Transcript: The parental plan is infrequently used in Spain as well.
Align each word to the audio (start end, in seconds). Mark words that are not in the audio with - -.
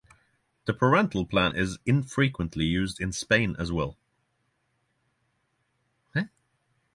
The 0.65 0.73
parental 0.73 1.27
plan 1.27 1.55
is 1.55 1.77
infrequently 1.85 2.65
used 2.65 2.99
in 2.99 3.11
Spain 3.11 3.55
as 3.59 3.71
well. 3.71 3.99